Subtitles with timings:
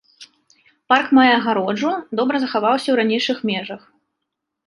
[0.93, 1.91] Парк мае агароджу,
[2.21, 3.81] добра захаваўся ў ранейшых межах.